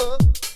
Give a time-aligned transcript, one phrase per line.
[0.00, 0.49] Shouts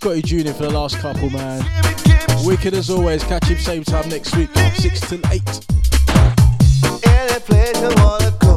[0.00, 0.52] Scotty Jr.
[0.52, 1.62] for the last couple, man.
[2.42, 3.22] Wicked as always.
[3.22, 5.42] Catch him same time next week, 6 till 8.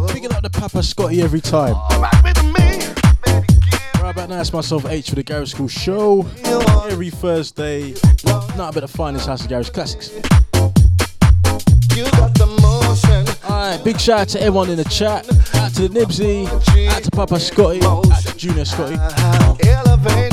[0.07, 1.75] Picking up the Papa Scotty every time.
[4.01, 6.25] Right about now, it's myself H for the Garage Skool show.
[6.89, 7.93] Every Thursday.
[8.55, 10.11] Not a bit of finest house of garage classics.
[13.43, 15.27] Alright, big shout out to everyone in the chat.
[15.55, 16.47] Out to the Nibsy,
[16.87, 18.95] out to Papa Scotty, out to Junior Scotty.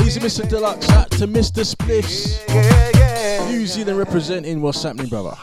[0.01, 0.49] Easy Mr.
[0.49, 1.65] Deluxe, out to Mr.
[1.65, 2.41] Spliffs.
[3.49, 5.37] New Zealand representing what's happening, brother.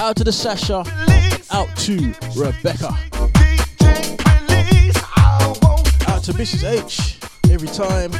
[0.00, 0.84] Out to the Sasha,
[1.50, 2.96] out to Rebecca.
[6.08, 6.64] Out to Mrs.
[6.64, 7.18] H,
[7.50, 8.12] every time.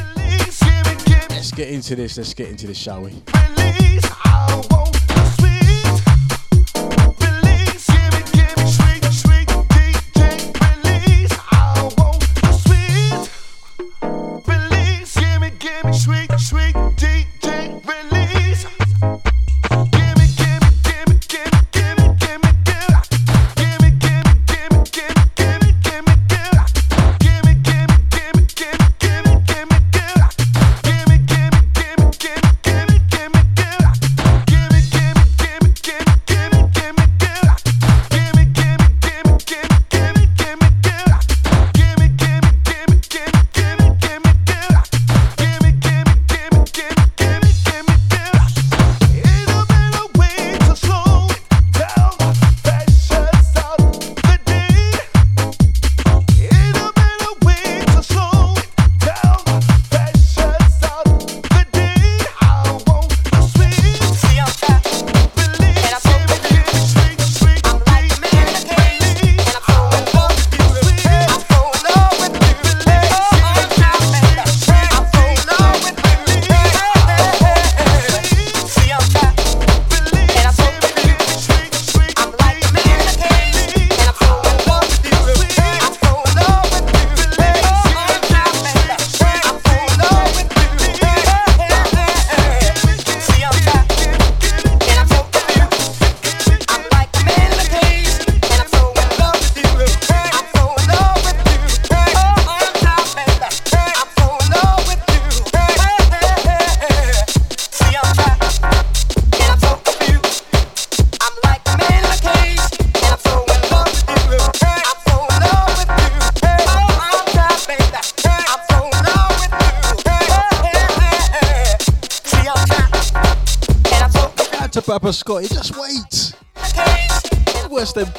[1.29, 3.13] Let's get into this, let's get into this, shall we?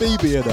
[0.01, 0.48] Worse than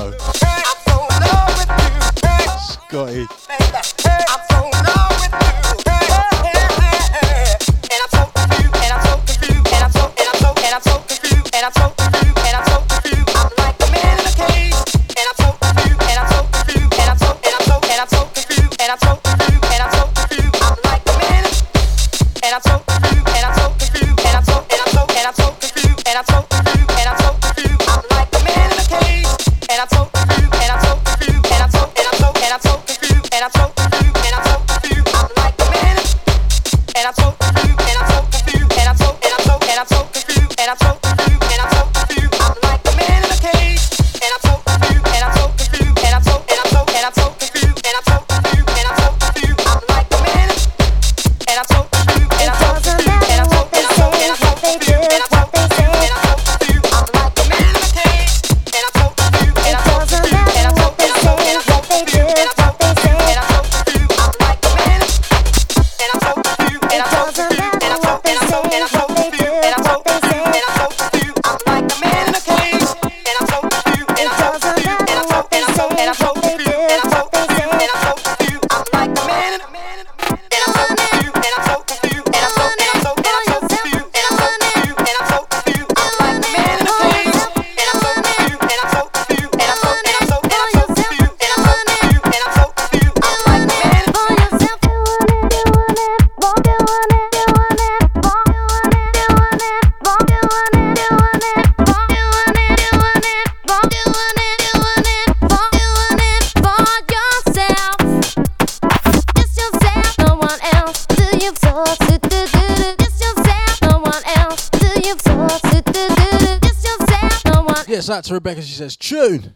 [118.25, 118.61] to Rebecca.
[118.61, 119.53] She says, Tune.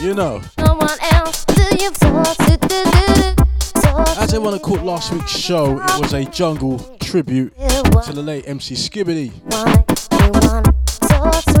[0.00, 0.42] You know.
[4.16, 8.74] As everyone caught last week's show, it was a jungle tribute to the late MC
[8.74, 9.32] Skibadee.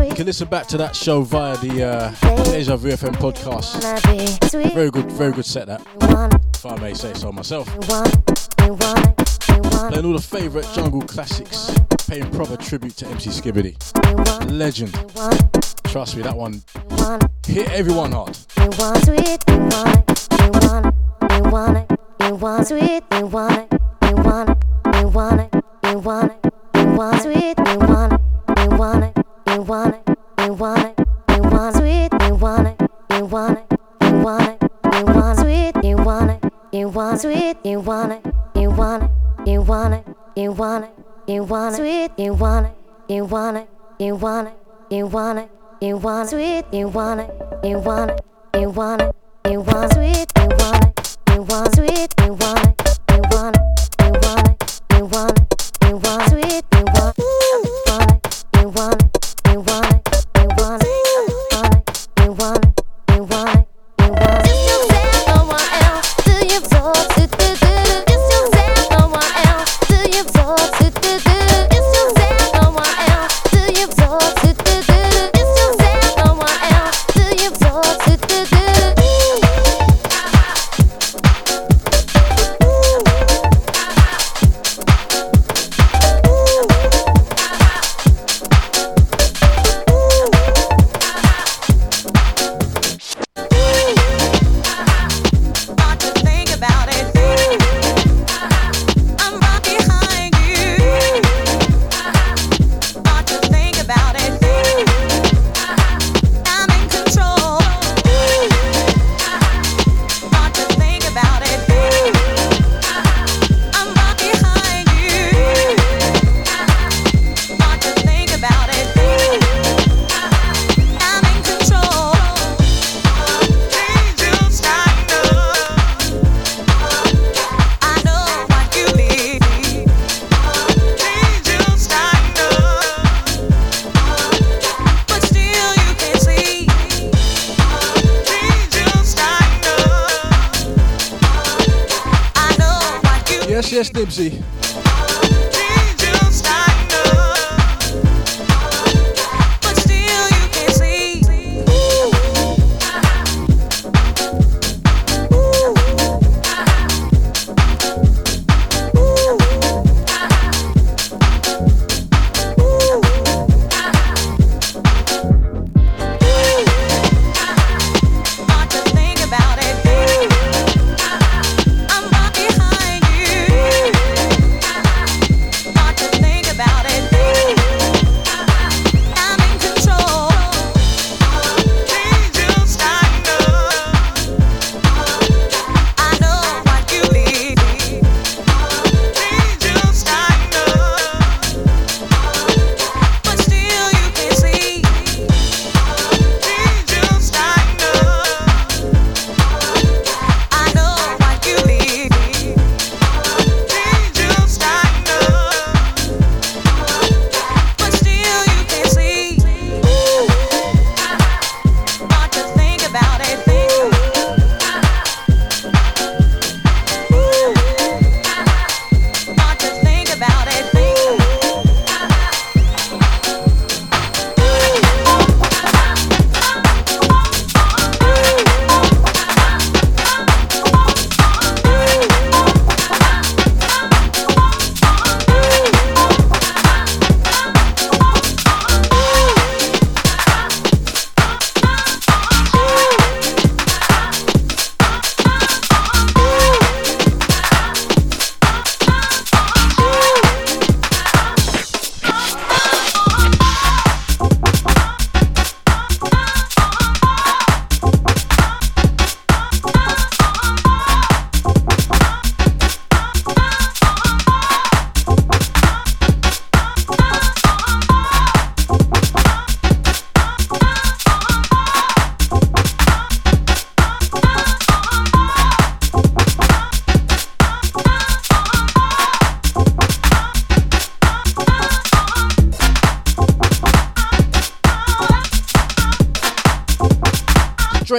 [0.08, 3.82] You can listen back to that show via the uh, Deja Vu FM podcast.
[4.72, 5.82] Very good, very good set that.
[6.54, 7.66] If I may say so myself.
[9.90, 11.72] Playing all the favourite jungle classics,
[12.06, 13.76] paying proper tribute to MC Skibadee.
[14.50, 15.53] Legend.
[15.94, 16.60] Trust me, that one
[17.46, 18.36] hit everyone hard.
[18.58, 20.94] You want sweet, you want it, you want it,
[21.30, 23.80] you want it, you want sweet, you want it,
[24.10, 24.56] you want it,
[24.98, 28.20] you want it, you want it, you want sweet, you want it,
[28.58, 31.06] you want it, you want it, you want it,
[31.36, 35.84] you want sweet, you want it, you want it, you want it, you want sweet,
[35.84, 39.10] you want it, you want sweet, you want it, you want it,
[39.46, 40.90] you want it, you want it,
[41.28, 42.72] you want sweet, you want it,
[43.08, 43.68] you want it,
[44.00, 44.54] you want it,
[44.90, 45.53] you want it.
[46.30, 47.30] Sweet, you want it,
[47.62, 48.20] you want it,
[48.58, 49.14] you want it,
[49.50, 51.93] you want sweet, you want it, you want sweet,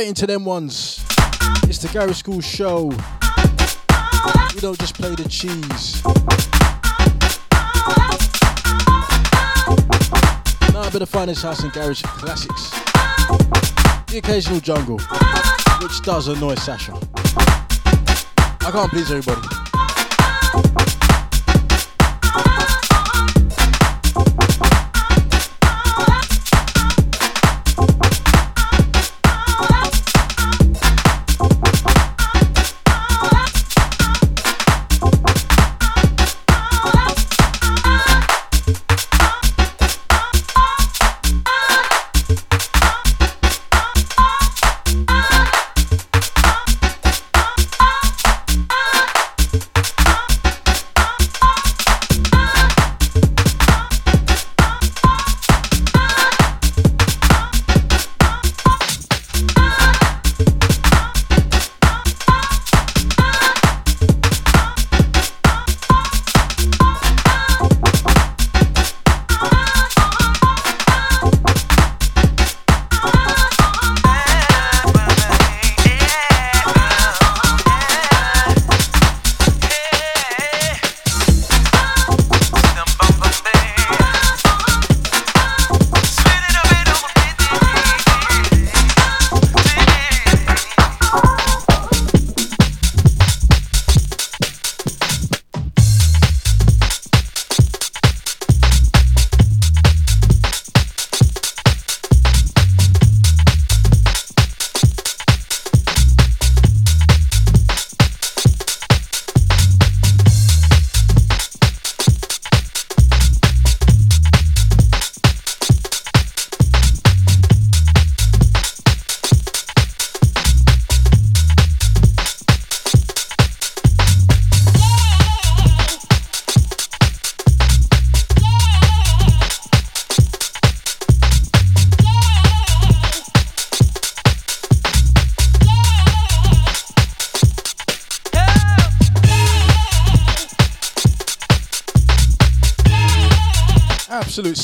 [0.05, 1.03] straight into them ones.
[1.63, 2.89] It's the Garage Skool show.
[4.53, 6.03] We don't just play the cheese.
[10.73, 12.71] Now a bit of finest house and garage classics.
[14.07, 14.99] The occasional jungle,
[15.81, 16.93] which does annoy Sasha.
[18.61, 19.64] I can't please everybody.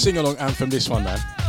[0.01, 1.40] Sing along anthem, this one, man.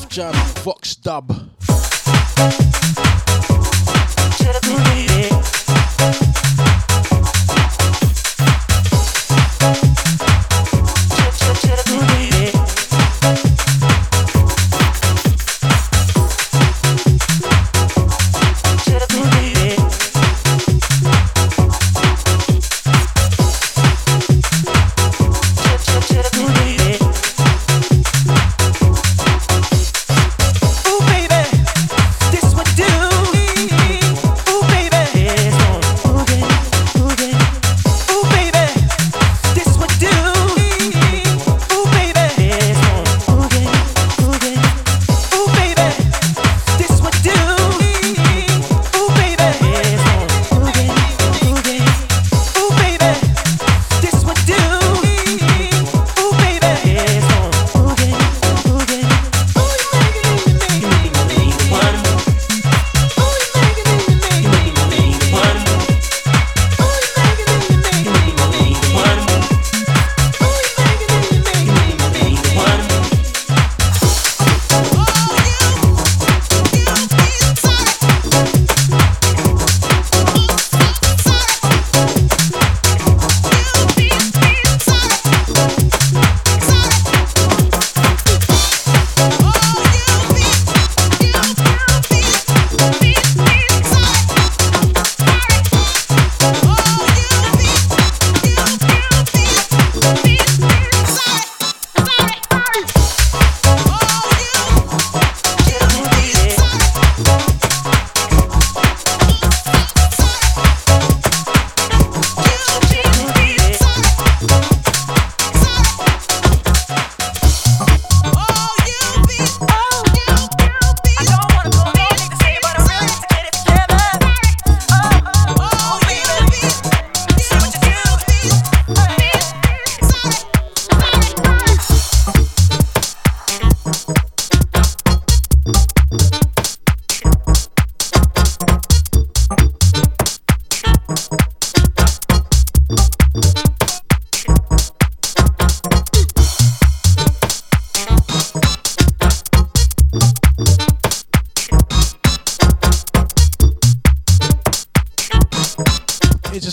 [0.00, 0.32] Tuff Jam,
[0.64, 0.79] Vox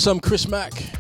[0.08, 0.97] some Chris Mack.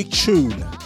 [0.00, 0.79] Big, tune.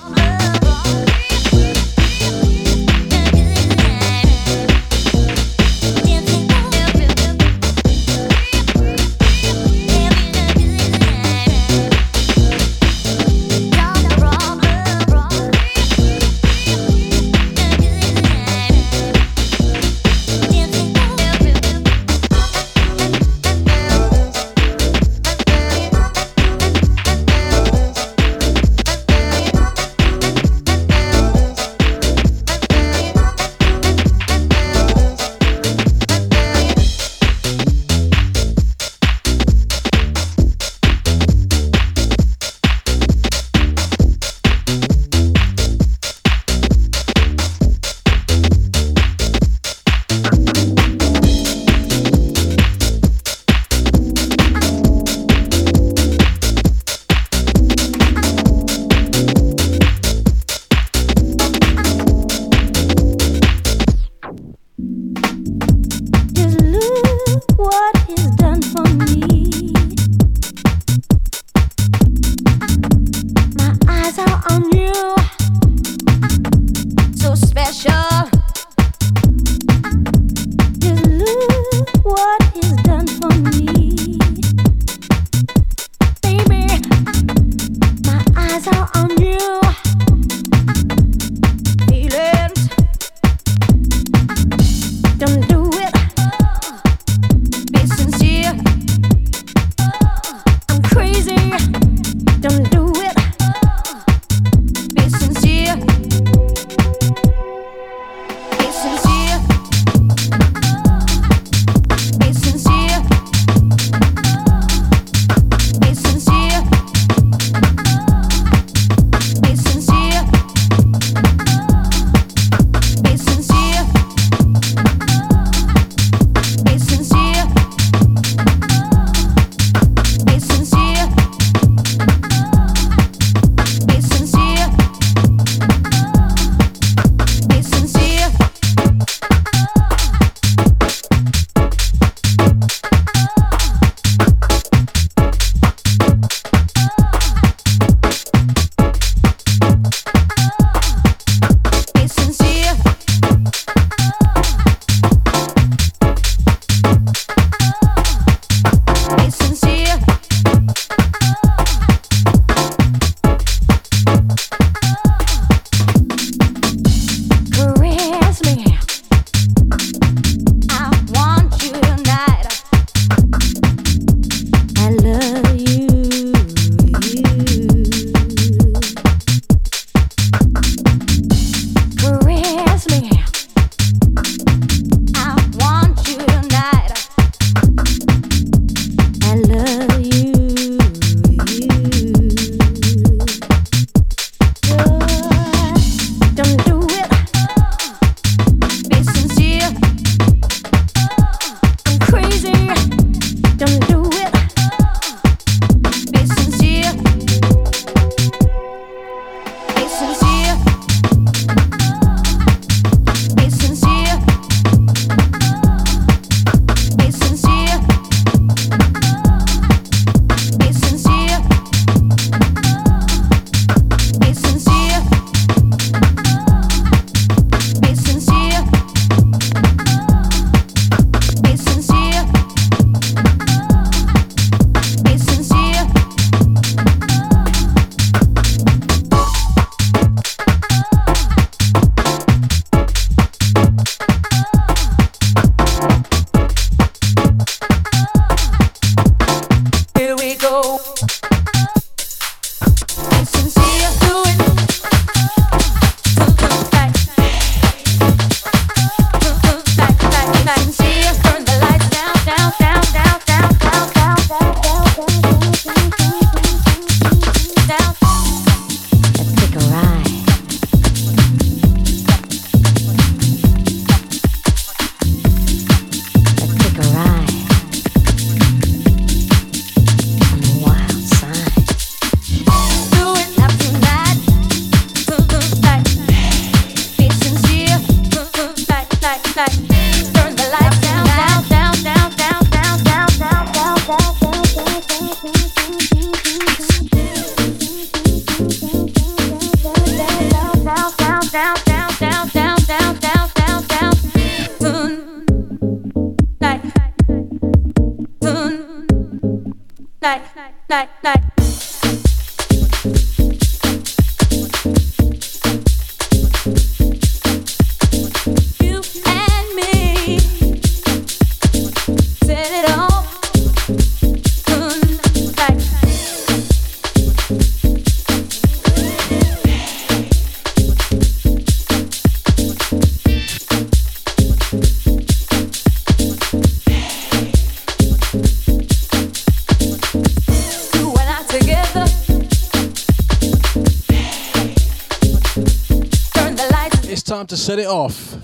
[347.45, 348.17] Set it off.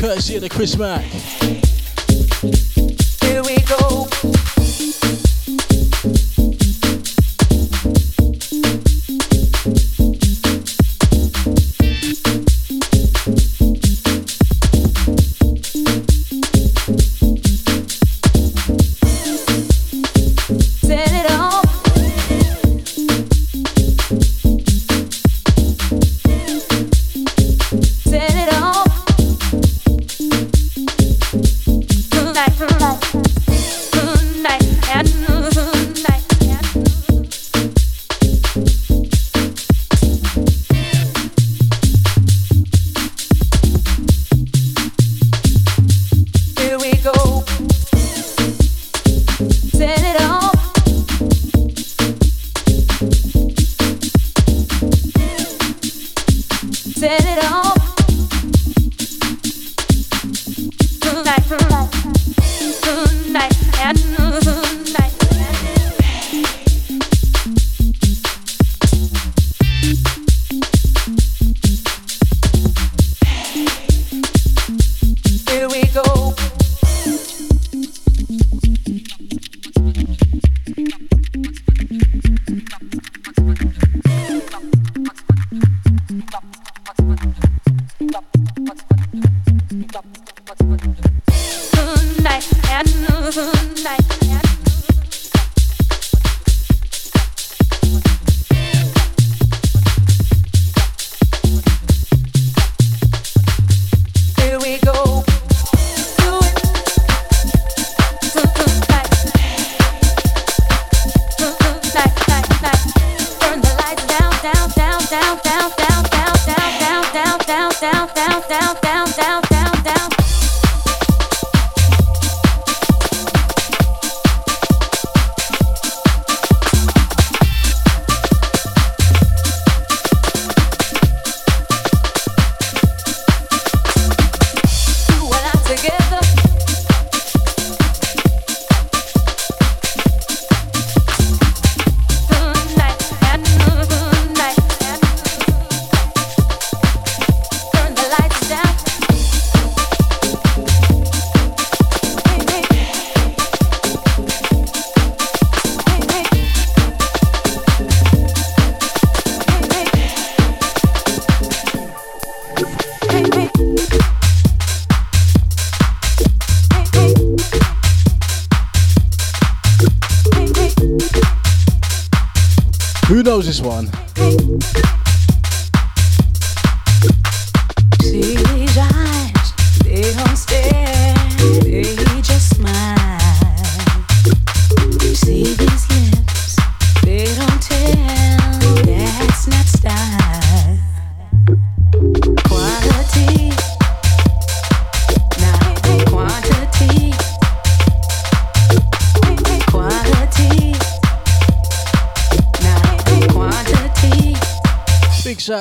[0.00, 1.04] Courtesy of the Chris Mack.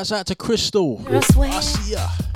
[0.07, 1.01] Shouts out to Crystal.
[1.09, 2.26] I see ya.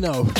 [0.00, 0.37] Me know,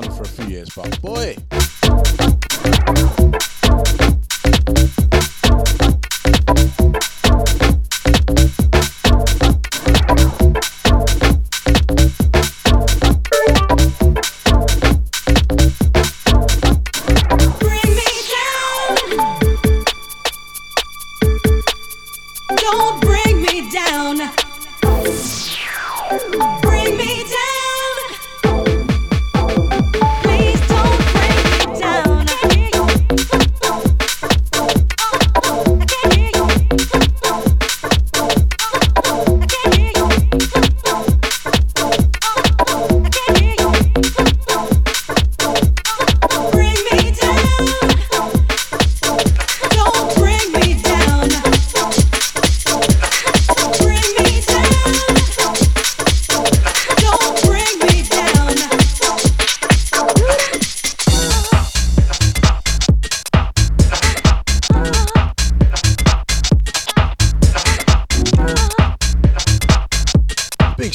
[0.00, 0.37] vinyl for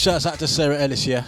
[0.04, 1.24] Shouts out to Sarah Ellis, yeah.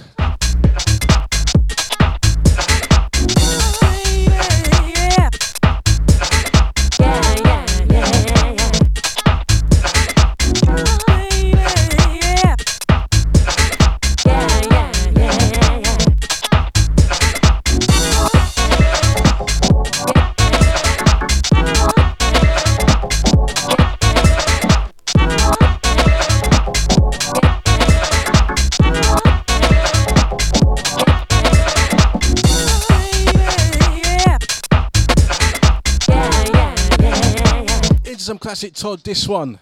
[38.56, 39.60] Classic Todd, this one.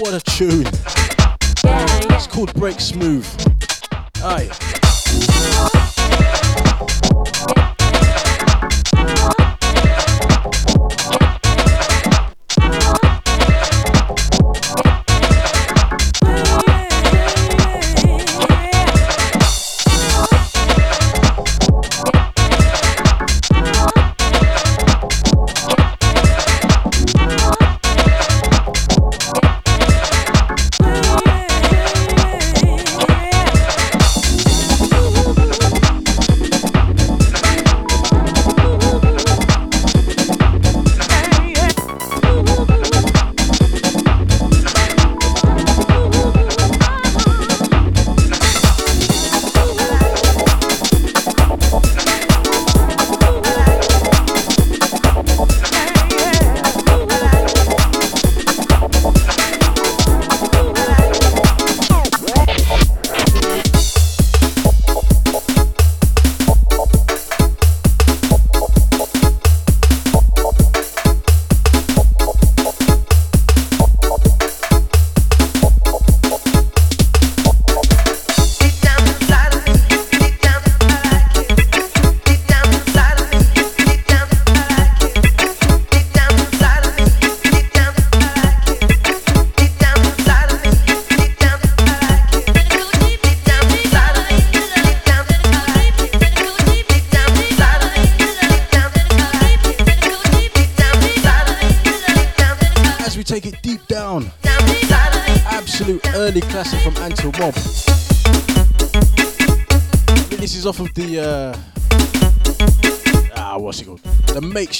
[0.00, 0.66] What a tune.
[2.10, 3.24] It's called Break Smooth.
[4.16, 4.81] Aye.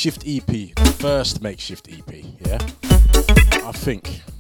[0.05, 2.25] Makeshift EP, the first makeshift EP.
[2.41, 2.59] Yeah,
[3.65, 4.32] I think.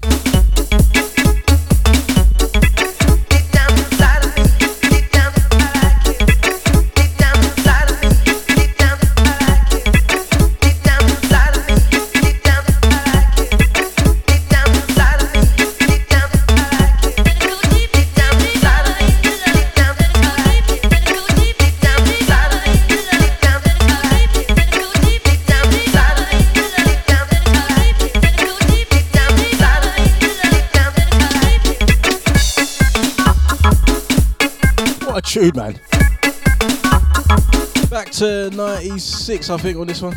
[35.42, 35.72] Tune, man.
[37.90, 40.14] Back to 96, I think, on this one.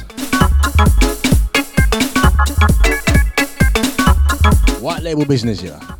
[4.81, 5.94] White label business, yeah.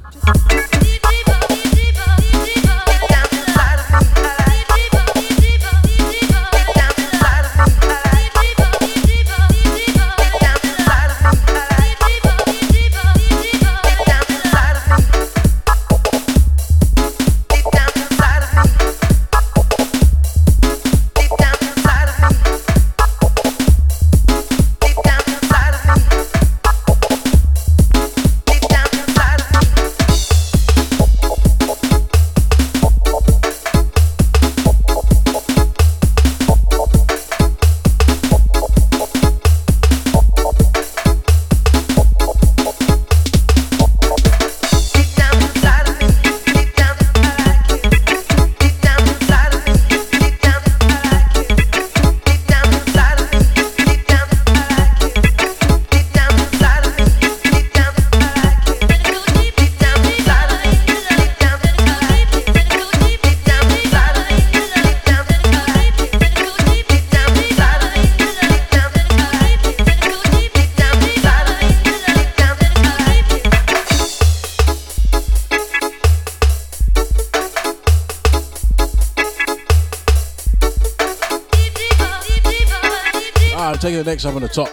[84.06, 84.70] Next up on the top.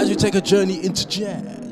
[0.00, 1.63] As we take a journey into jazz.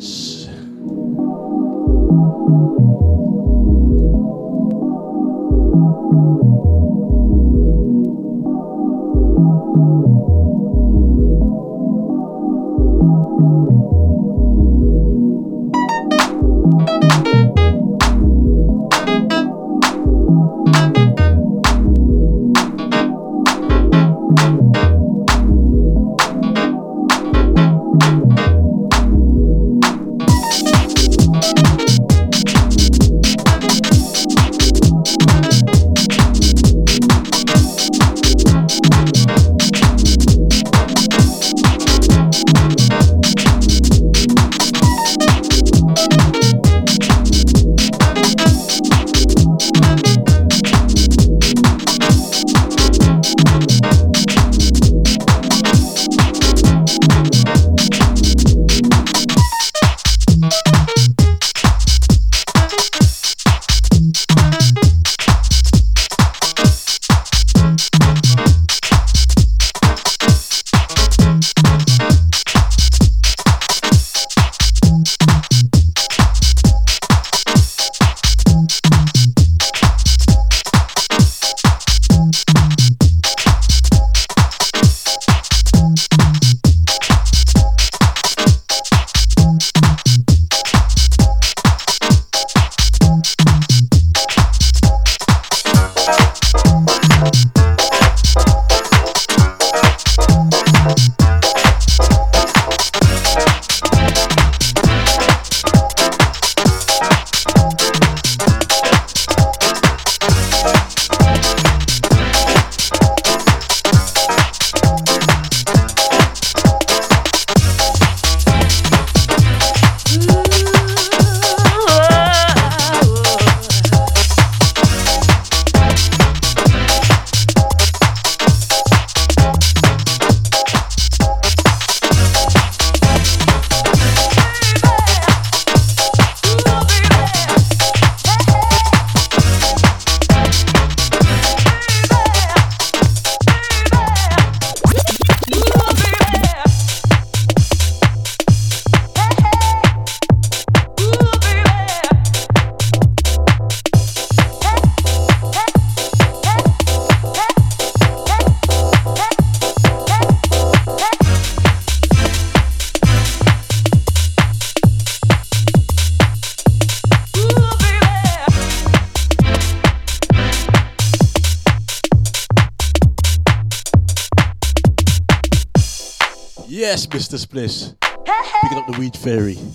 [179.23, 179.72] Picking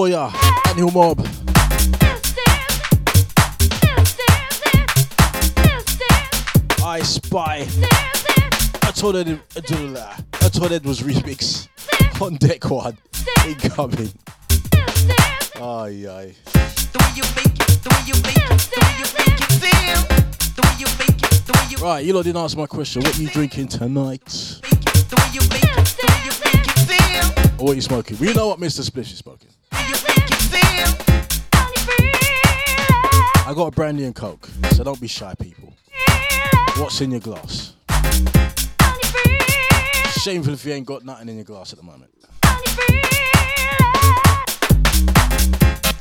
[0.00, 0.32] for ya.
[0.68, 1.26] Annual mob.
[6.82, 7.66] I spy.
[8.82, 11.68] I told it, I told it was remix
[12.20, 12.96] on deck one.
[13.46, 14.12] Incoming.
[15.56, 16.34] Aye, aye.
[21.82, 23.02] Right, you lot didn't answer my question.
[23.02, 24.60] What are you drinking tonight?
[27.58, 28.16] Or what are you smoking?
[28.18, 28.82] We know what Mr.
[28.82, 29.49] Splish is smoking.
[33.50, 35.74] I got a brandy and coke, so don't be shy, people.
[36.76, 37.72] What's in your glass?
[40.20, 42.12] Shameful if you ain't got nothing in your glass at the moment.
[42.22, 42.28] The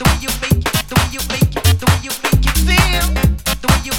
[0.06, 3.08] way you make it, the way you make it, the way you make it feel.
[3.62, 3.94] The way you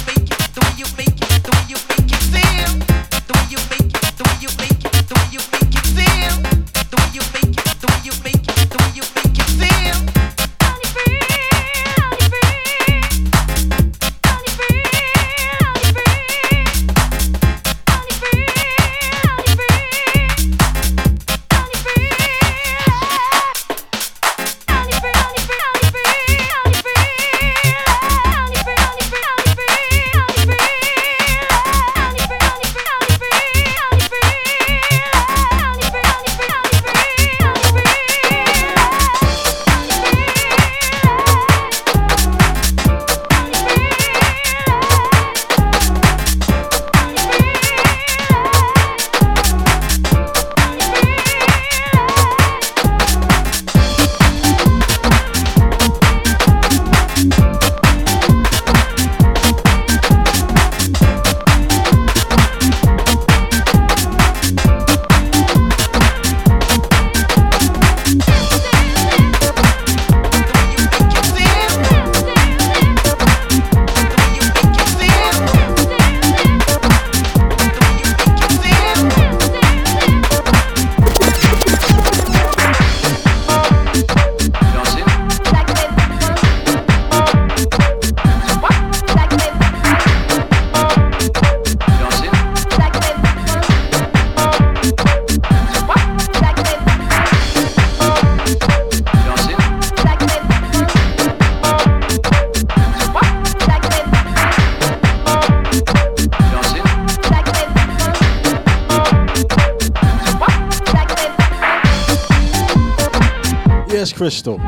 [114.21, 114.59] Crystal.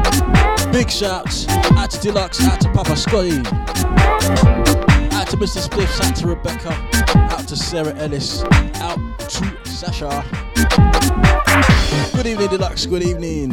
[0.71, 1.47] Big shouts
[1.77, 3.37] out to Deluxe, out to Papa Scotty,
[5.13, 5.61] out to Mr.
[5.61, 6.71] Spliffs, out to Rebecca,
[7.31, 8.41] out to Sarah Ellis,
[8.77, 10.25] out to Sasha.
[12.15, 12.87] Good evening, Deluxe.
[12.87, 13.51] Good evening.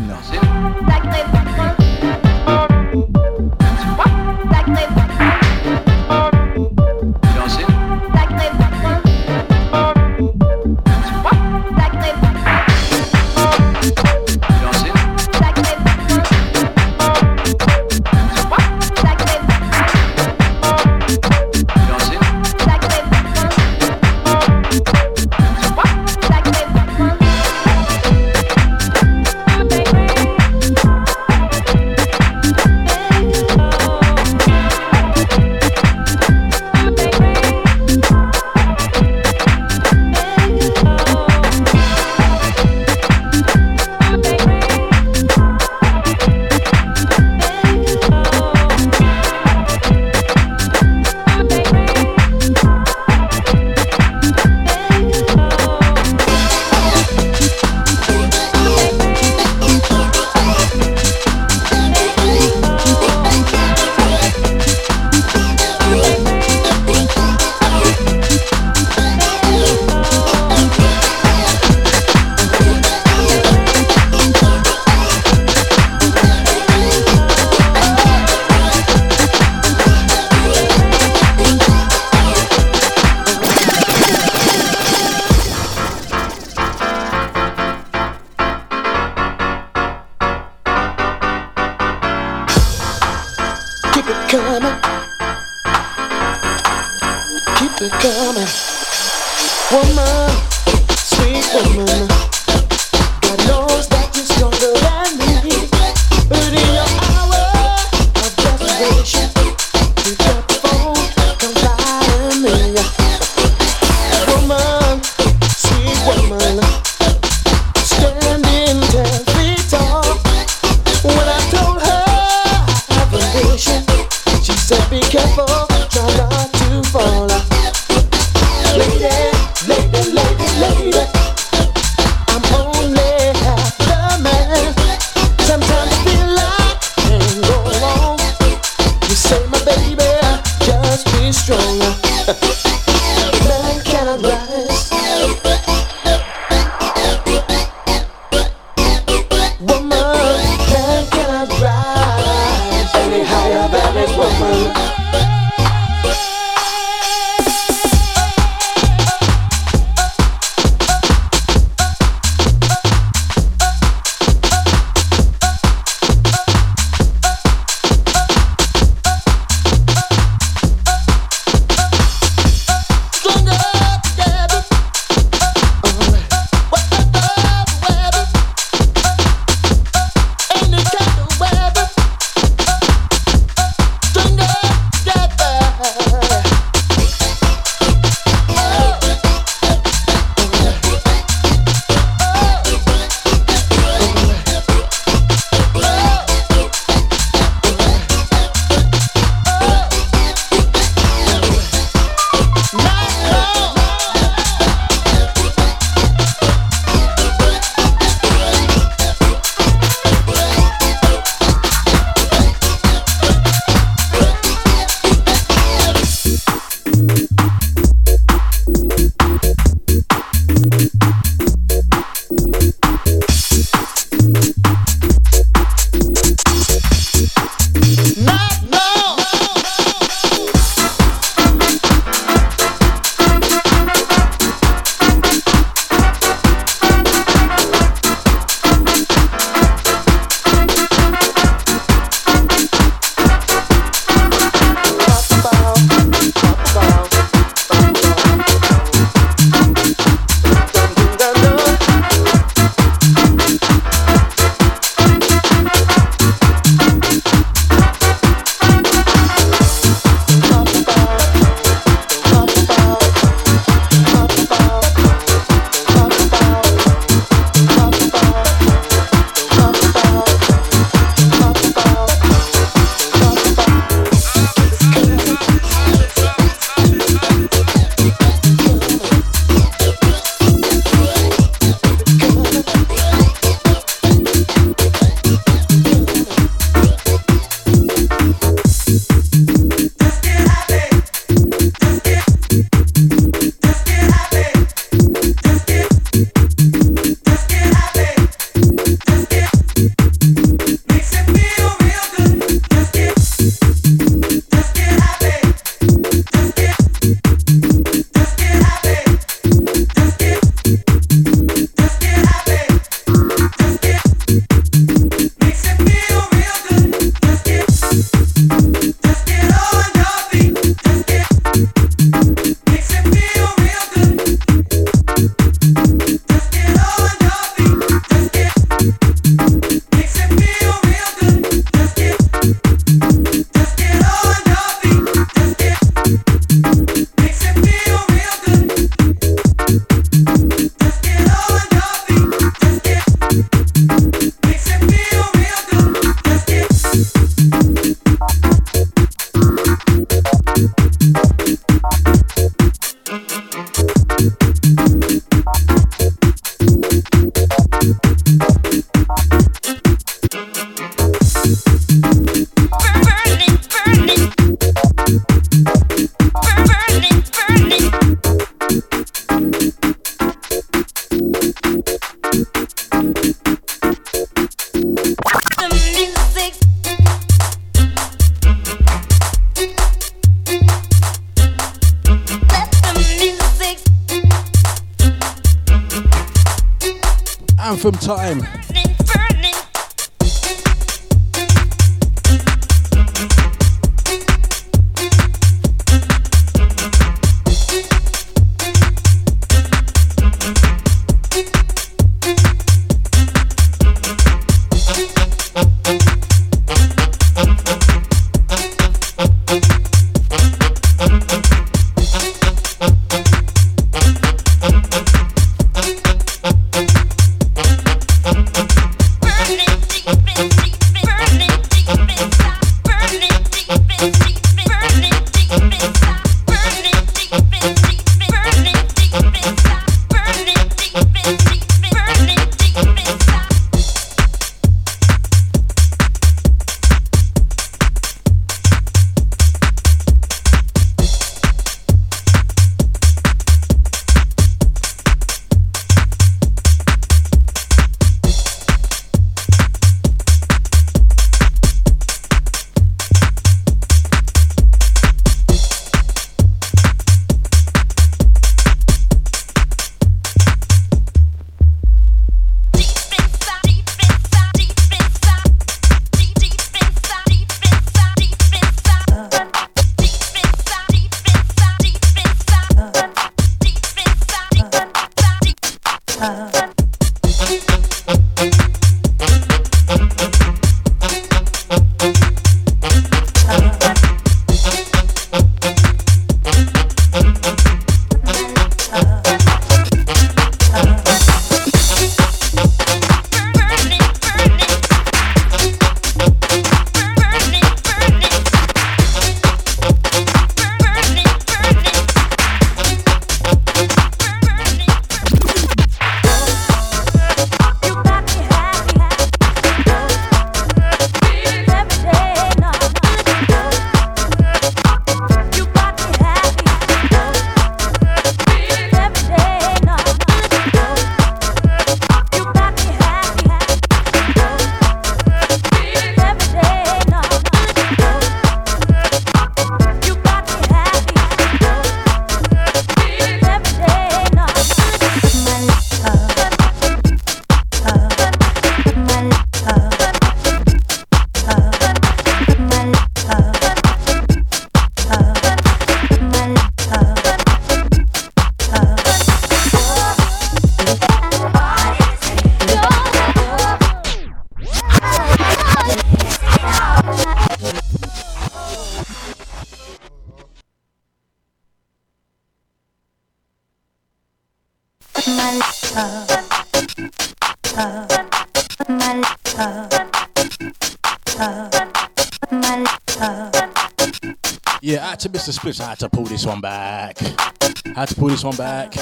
[575.60, 575.68] Mr.
[575.68, 577.20] Spliffs, I had to pull this one back.
[577.20, 578.94] I had to pull this one back.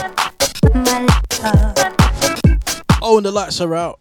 [3.00, 4.00] Oh, and the lights are out.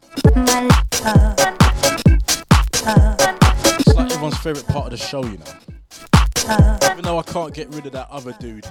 [3.79, 5.45] It's like everyone's favourite part of the show, you know.
[6.91, 8.65] Even though I can't get rid of that other dude.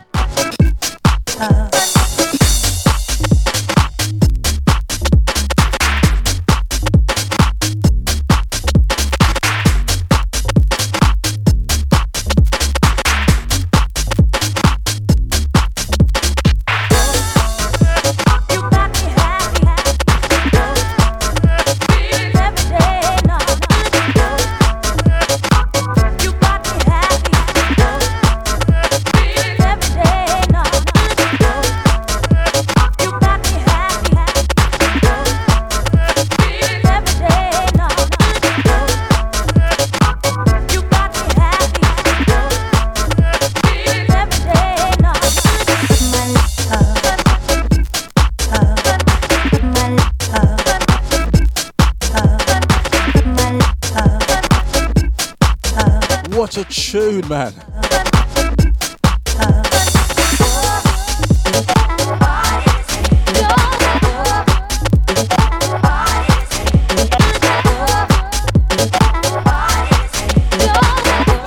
[57.29, 57.53] Man.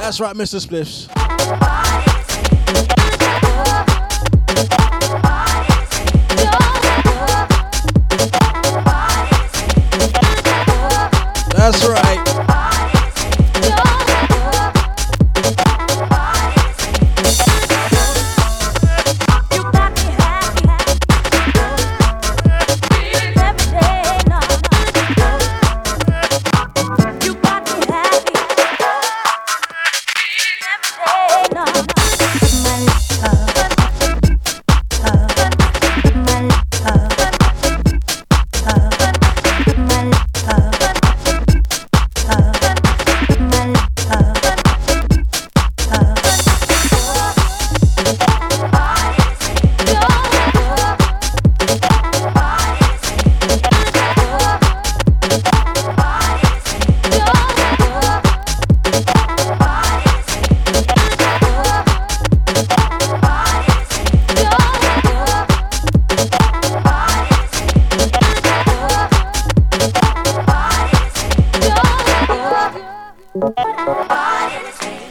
[0.01, 0.59] That's right, Mr.
[0.65, 1.18] Spliffs.
[73.41, 74.51] Heart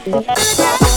[0.05, 0.88] in the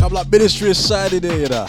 [0.00, 0.72] Come like ministry
[1.18, 1.66] there, you know.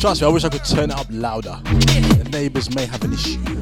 [0.00, 1.60] Trust me, I wish I could turn it up louder.
[1.62, 3.57] The neighbors may have an issue.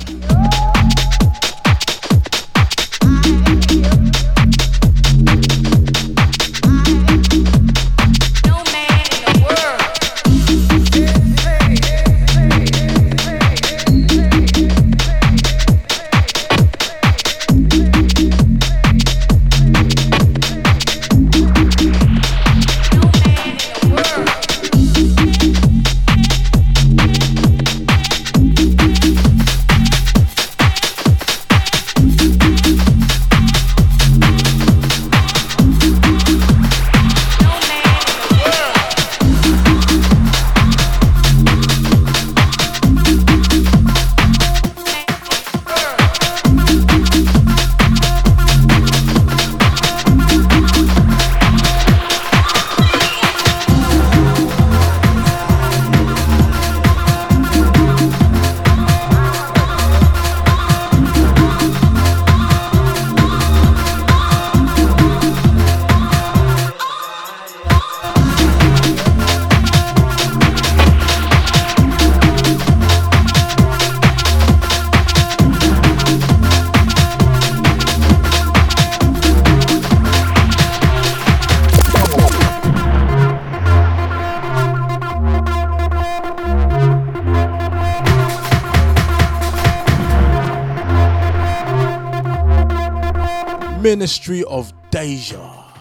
[93.96, 95.72] Ministry of Deja.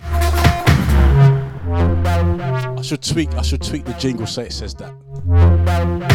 [0.00, 1.20] I
[2.82, 3.28] should tweak.
[3.34, 6.11] I should tweak the jingle so it says that.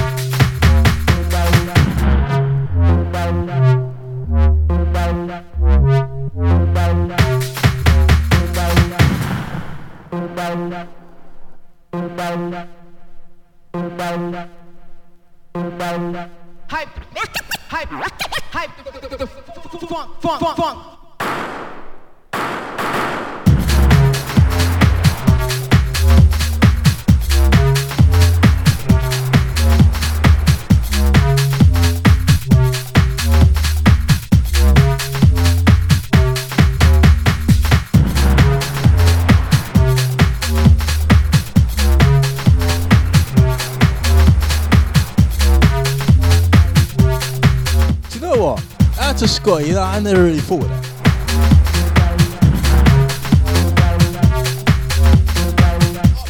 [49.98, 50.38] I never really.
[50.38, 50.52] Up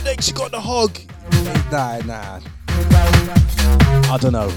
[0.05, 0.97] next, you got the hog.
[1.69, 2.39] Nah, nah.
[4.09, 4.49] I don't know.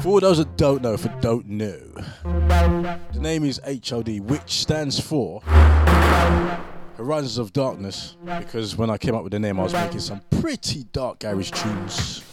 [0.00, 1.76] For all those that don't know, for don't know,
[3.12, 5.42] the name is HOD, which stands for
[6.98, 10.20] Horizons of Darkness, because when I came up with the name, I was making some
[10.42, 12.24] pretty dark garage tunes.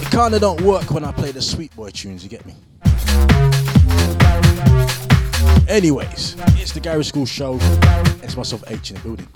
[0.00, 2.54] It kinda don't work when I play the sweet boy tunes, you get me?
[5.68, 7.58] Anyways, it's the Garage Skool Show.
[8.24, 9.28] It's myself H in the building.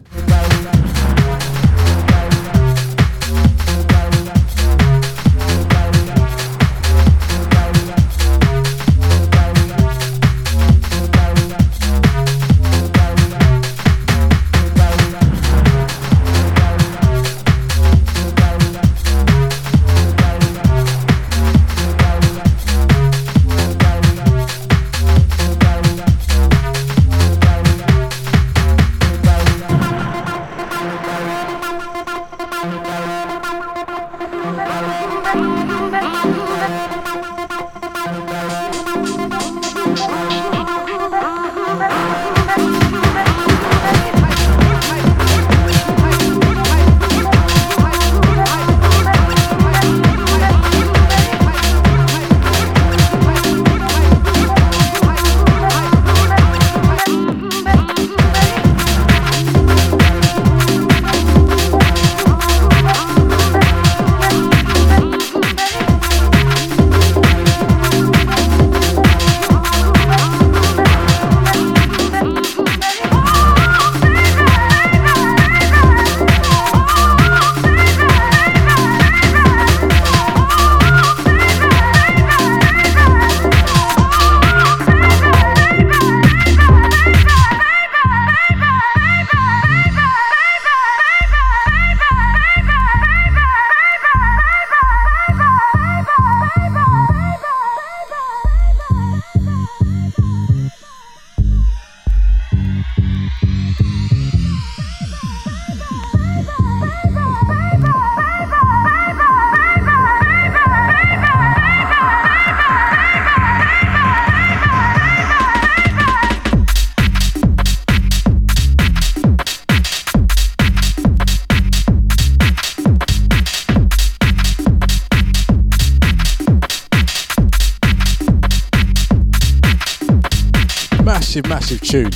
[131.42, 132.10] Massive, massive tune.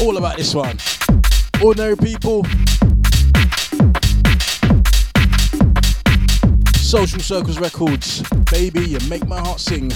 [0.00, 0.78] All about this one.
[1.60, 2.44] Ordinary people.
[6.76, 8.22] Social Circles Records.
[8.50, 9.90] Baby, you make my heart sing.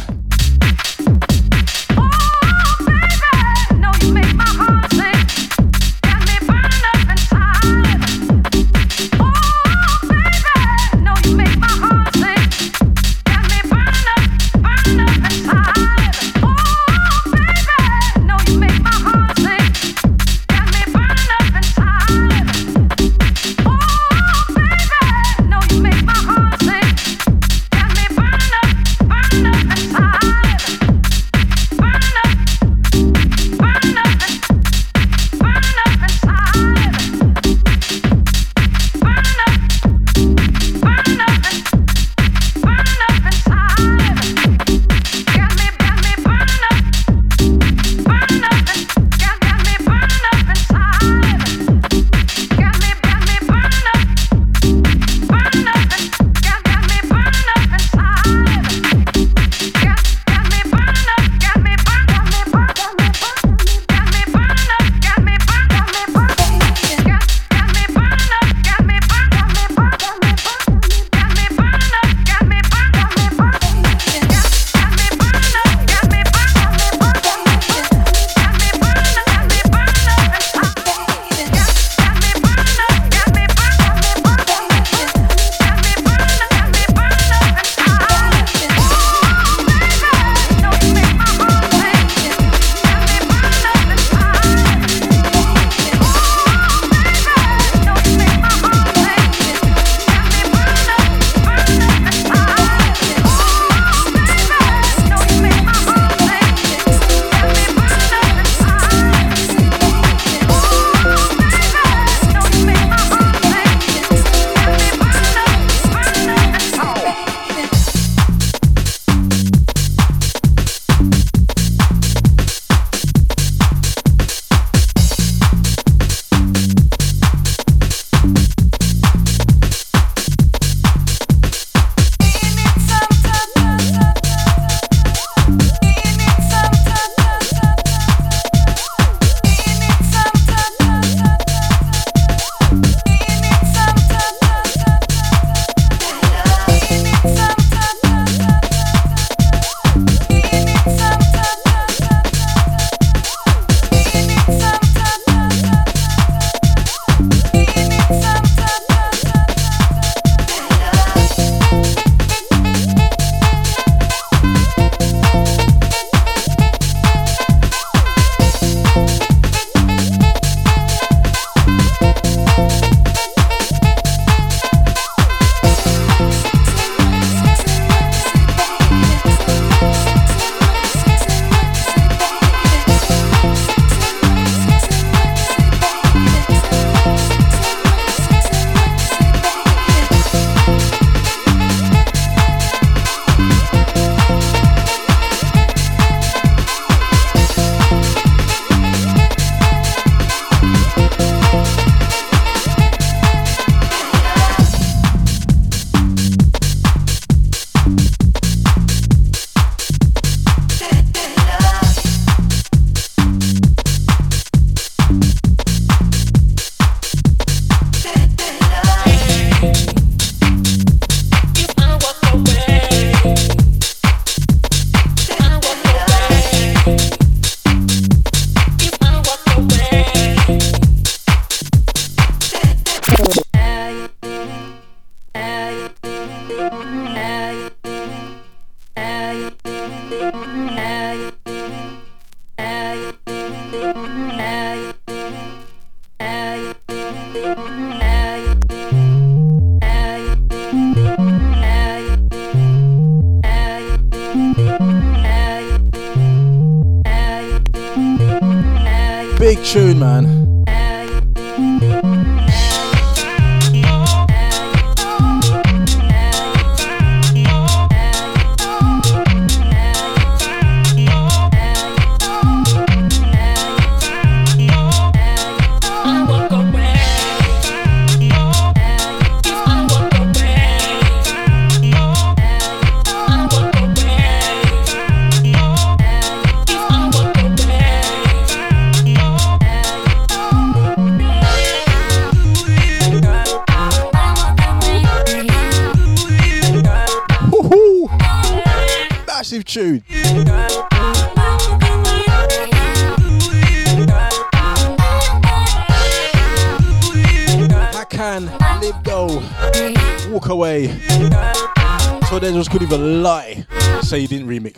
[314.17, 314.76] Say you didn't remix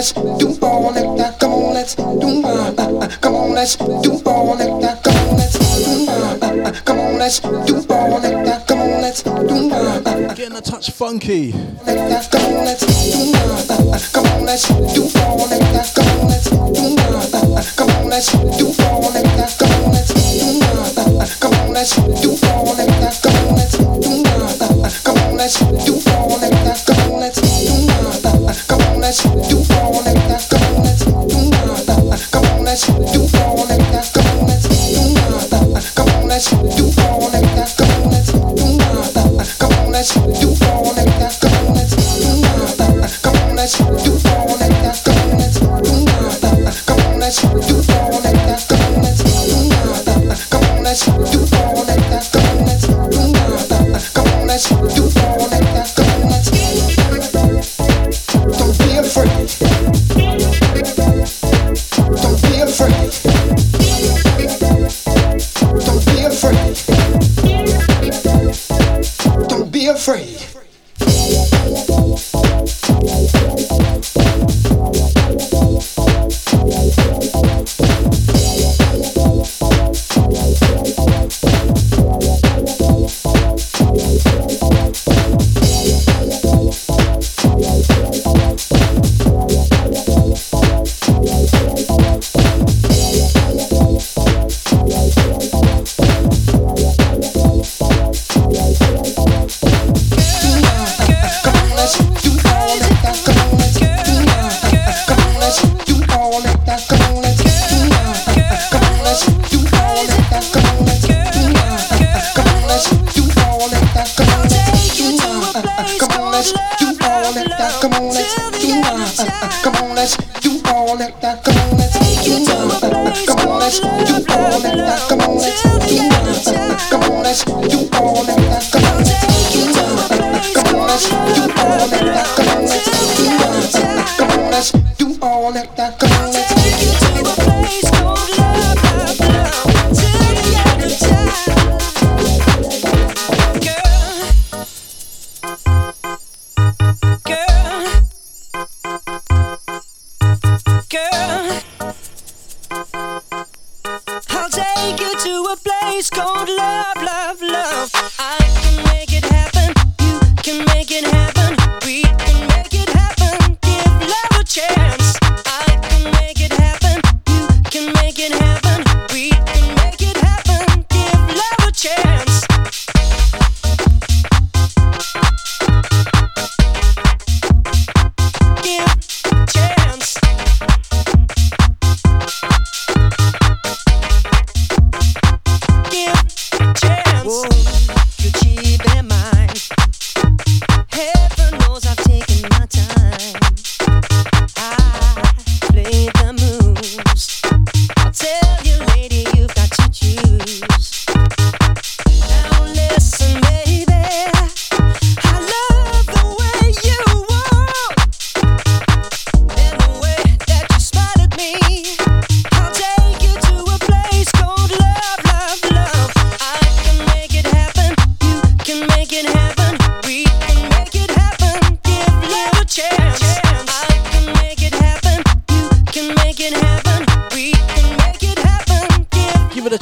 [0.00, 1.38] let's do ball that.
[1.38, 2.72] Come on, let's do ball.
[3.20, 5.04] Come on, let's do ball that.
[5.04, 6.72] Come on, let's do ball.
[6.86, 8.66] Come on, let's do ball that.
[8.66, 10.34] Come on, let's do ball.
[10.34, 11.52] Getting a touch funky.
[11.52, 13.98] Come on, let's do ball.
[14.14, 15.09] Come on, let's do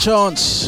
[0.08, 0.67] Baby,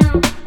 [0.00, 0.41] down.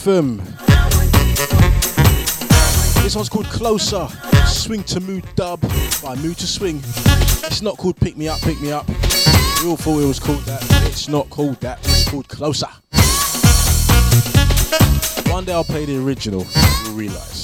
[0.00, 0.38] Anthem.
[3.02, 4.08] This one's called Closer.
[4.46, 5.60] Swing to Mood Dub
[6.02, 6.76] by Mood II Swing.
[7.44, 8.88] It's not called Pick Me Up, Pick Me Up.
[8.88, 10.64] We all thought it was called that.
[10.86, 11.80] It's not called that.
[11.80, 12.68] It's called Closer.
[15.30, 16.46] One day I'll play the original.
[16.84, 17.39] You'll realise.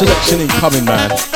[0.00, 1.29] Selection incoming, man.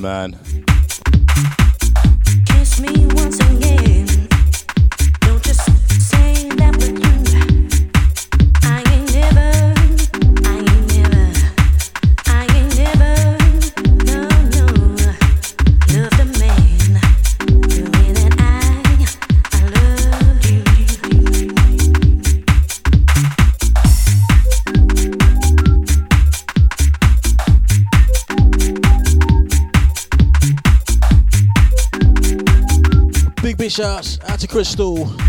[0.00, 0.38] Man.
[34.60, 35.19] Crystal,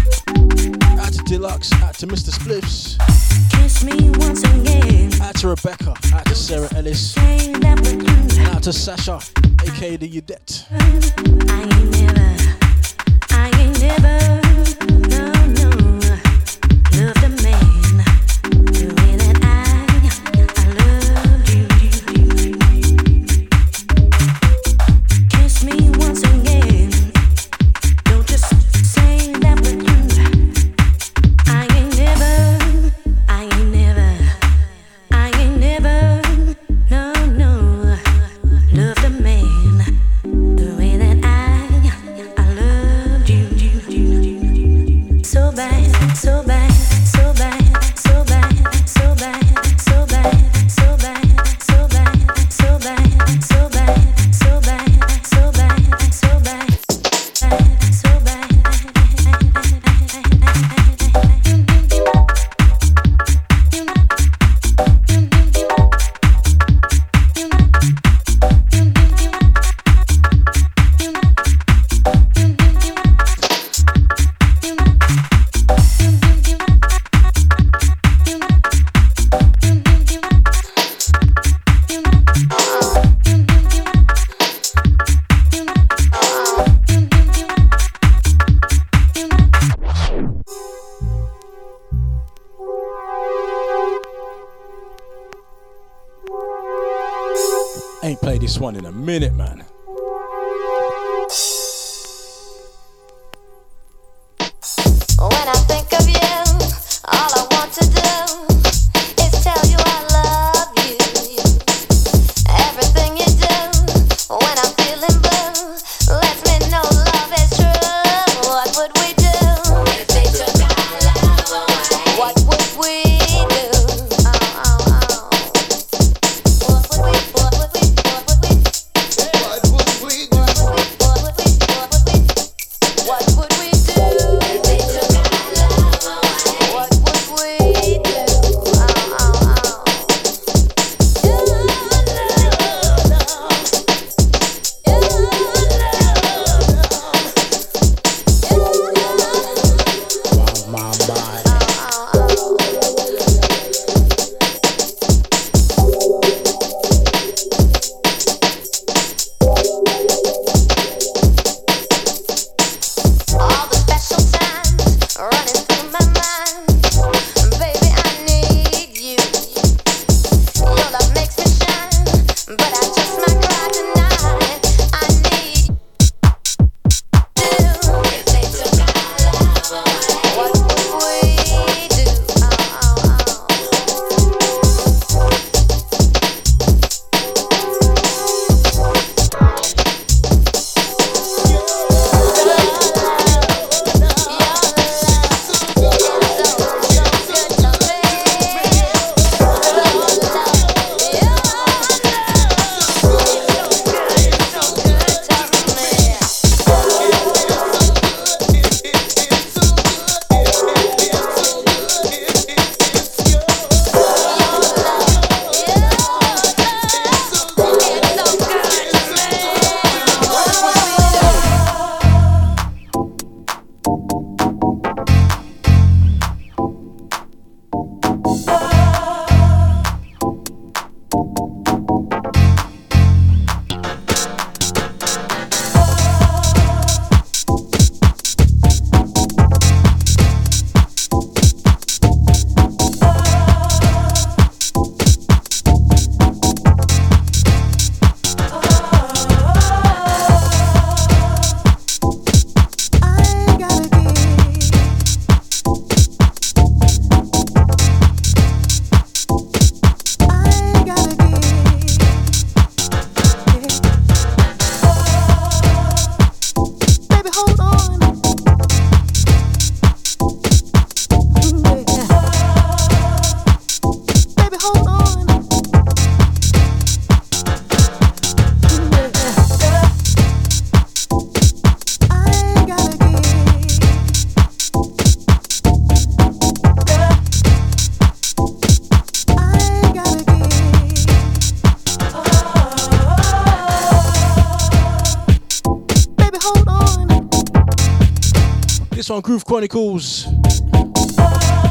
[299.11, 300.25] on Groove Chronicles.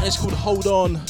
[0.03, 1.01] it's called Hold On.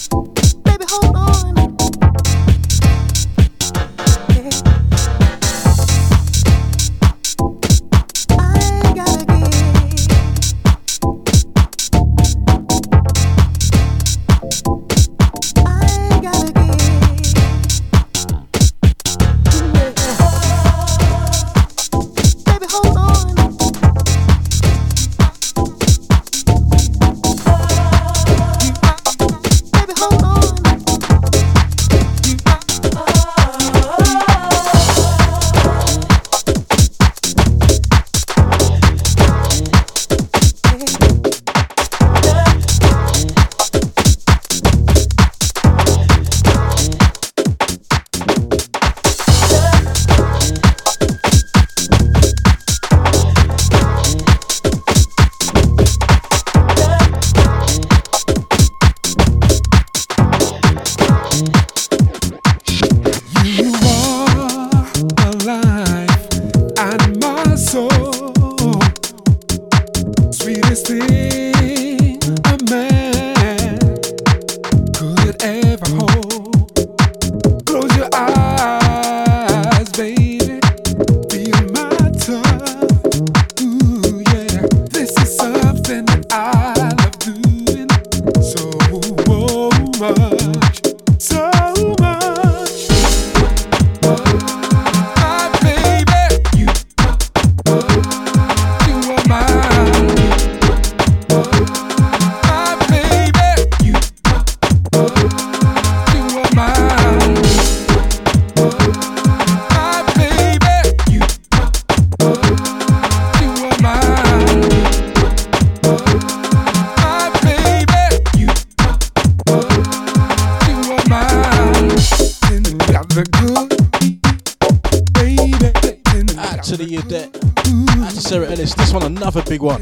[129.61, 129.81] Big one.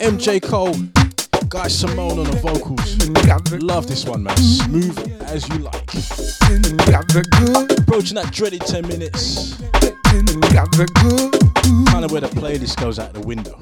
[0.00, 0.74] MJ Cole.
[1.48, 2.96] Guy Simone on the vocals.
[3.62, 4.36] Love this one, man.
[4.36, 5.74] Smooth as you like.
[7.78, 9.60] Approaching that dreaded 10 minutes.
[11.90, 13.56] Kind of where the playlist goes out the window.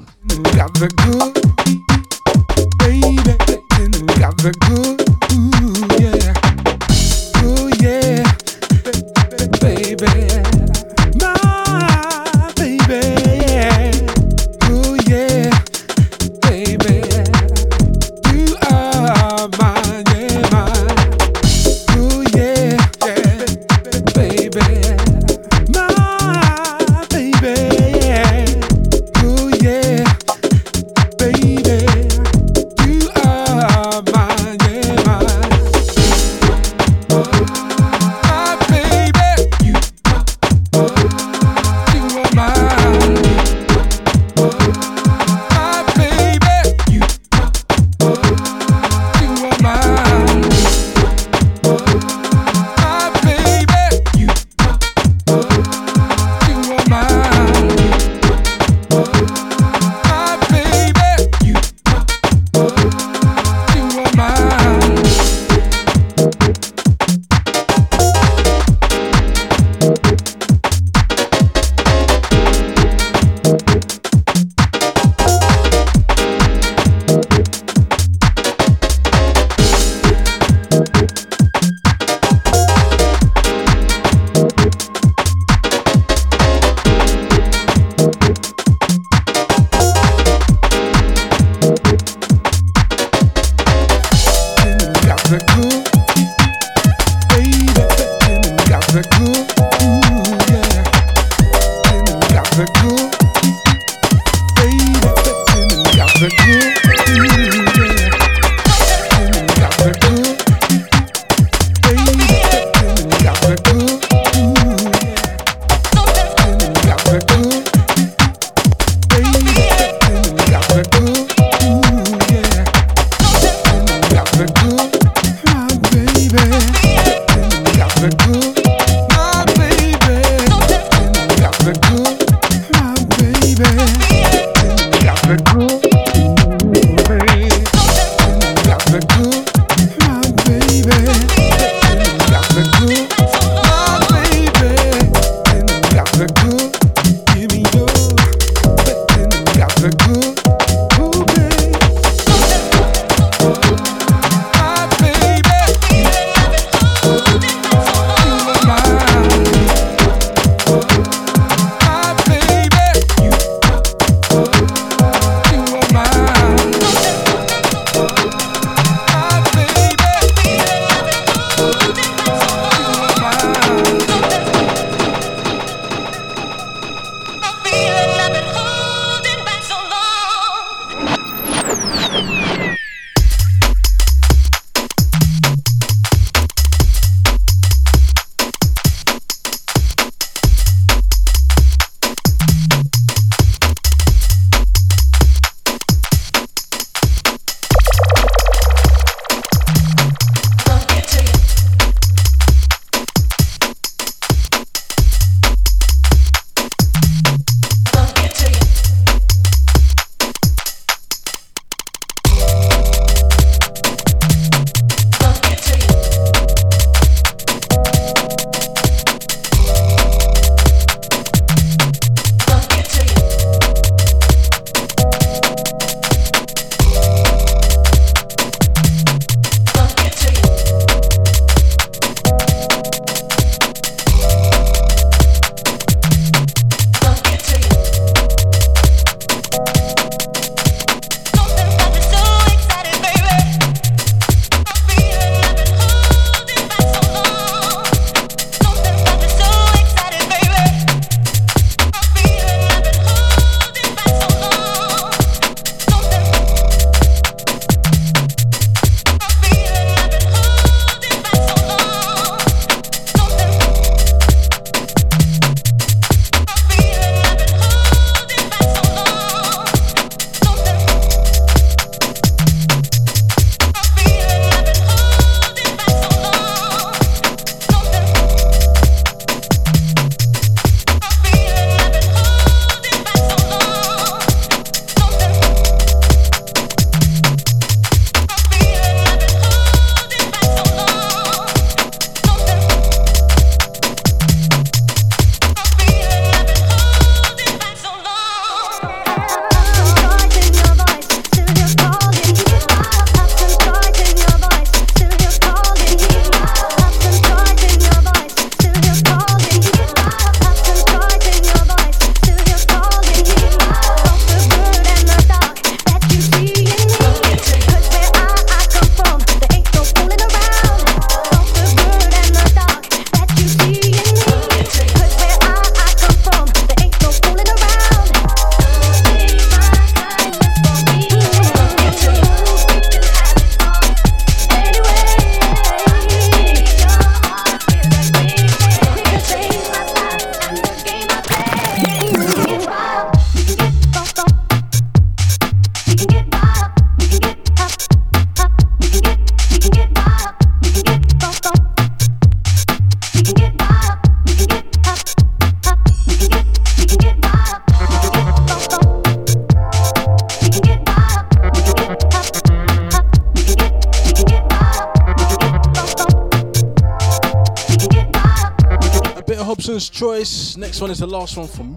[371.05, 371.74] The last one for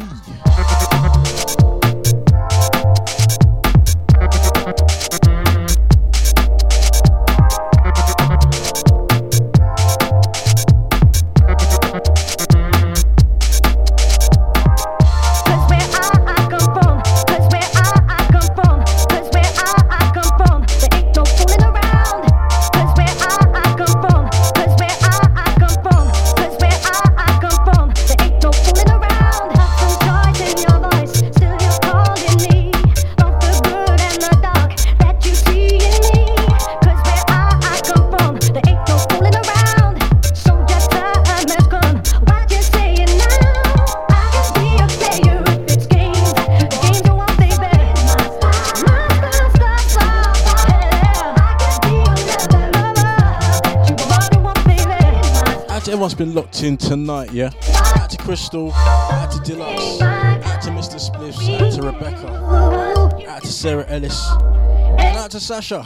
[65.38, 65.84] to Sasha.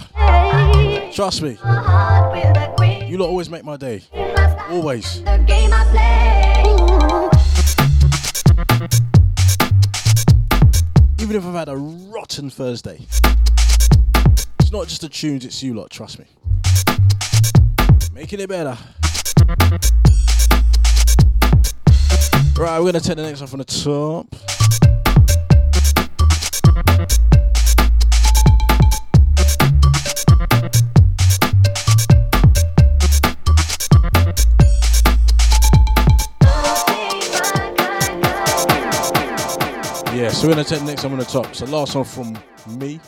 [1.13, 1.59] Trust me,
[3.07, 4.03] you lot always make my day.
[4.71, 5.19] Always.
[11.19, 13.07] Even if I've had a rotten Thursday,
[14.59, 16.25] it's not just the tunes, it's you lot, trust me.
[18.15, 18.79] Making it better.
[22.57, 24.32] Right, we're gonna take the next one from the top.
[40.43, 41.55] So we're gonna take the next one on the top.
[41.55, 42.37] So last one from
[42.77, 42.99] me.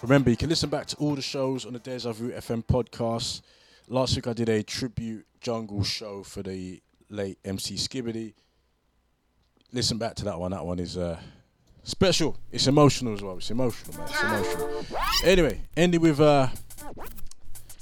[0.00, 3.42] Remember, you can listen back to all the shows on the Deja Vu FM podcast.
[3.88, 8.32] Last week I did a tribute jungle show for the late MC Skibadee.
[9.70, 10.52] listen back to that one.
[10.52, 11.20] That one is uh,
[11.82, 12.38] special.
[12.50, 13.36] It's emotional as well.
[13.36, 14.08] It's emotional, man.
[14.08, 14.86] It's emotional.
[15.24, 16.48] Anyway, ending with uh,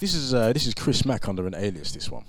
[0.00, 1.92] this is uh, this is Chris Mack under an alias.
[1.92, 2.24] This one.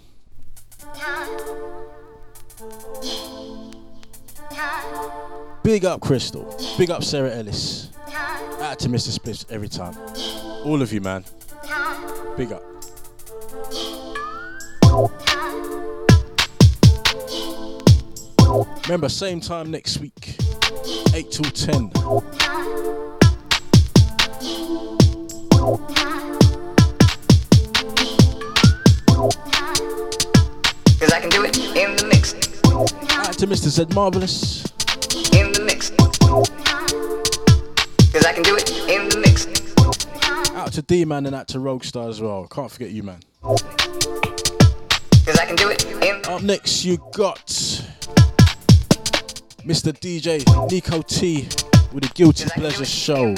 [5.67, 6.57] Big up Crystal.
[6.77, 7.89] Big up Sarah Ellis.
[8.61, 9.09] Out to Mr.
[9.09, 9.93] Spliffs every time.
[10.63, 11.25] All of you, man.
[12.37, 12.63] Big up.
[18.85, 20.37] Remember, same time next week,
[21.13, 21.89] 8 till 10.
[30.97, 32.35] Cause I can do it in the mix.
[33.17, 33.67] Out to Mr.
[33.67, 34.63] Z Marvelous.
[36.27, 38.11] In the mix.
[38.11, 39.47] Cause I can do it in the mix.
[40.55, 42.47] Out to D Man and out to Roguestar as well.
[42.47, 43.19] Can't forget you, man.
[43.41, 43.61] Cause
[45.39, 47.45] I can do it in Up next, you got
[49.65, 49.93] Mr.
[49.93, 51.47] DJ Nico T
[51.93, 53.33] with the Guilty Pleasure Show.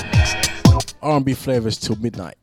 [1.01, 2.35] R&B flavors till midnight.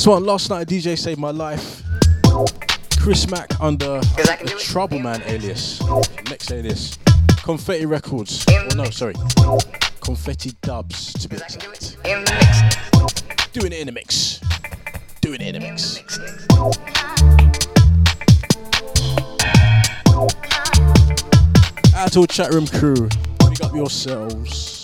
[0.00, 1.82] This one, last night a DJ saved my life.
[2.98, 5.78] Chris Mack under the Trouble Man alias.
[6.30, 6.96] Next alias.
[7.42, 8.46] Confetti Records.
[8.48, 9.12] Oh no, sorry.
[10.00, 11.98] Confetti Dubs to be exact.
[13.52, 14.40] Doing it in the mix.
[15.20, 15.98] Doing it in the mix.
[21.94, 23.06] Out to chat room crew.
[23.50, 24.79] Pick up yourselves.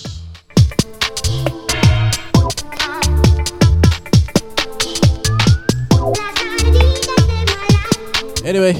[8.46, 8.78] Anyway,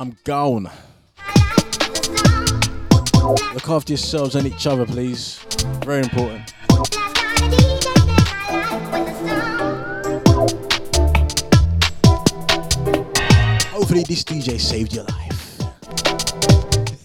[0.00, 0.70] I'm gone.
[3.52, 5.44] Look after yourselves and each other, please.
[5.84, 6.50] Very important.
[13.72, 15.60] Hopefully, this DJ saved your life.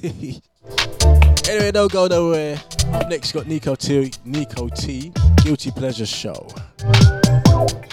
[1.50, 2.62] anyway, don't go nowhere.
[2.94, 4.14] Up next, got Nico T.
[4.24, 5.12] Nico T.
[5.44, 6.48] Guilty Pleasure Show.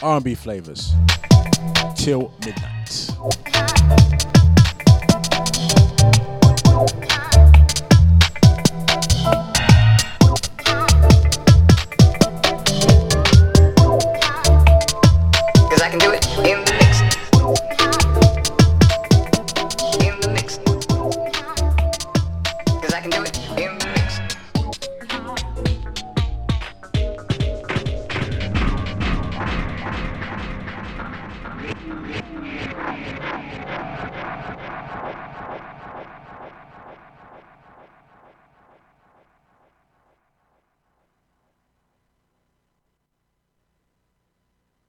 [0.01, 0.95] R&B flavors
[1.97, 2.78] till midnight.
[2.89, 3.19] Night.